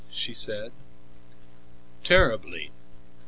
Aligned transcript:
she 0.09 0.33
said. 0.33 0.71
"Terribly. 2.03 2.71